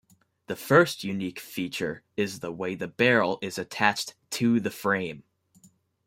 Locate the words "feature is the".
1.39-2.51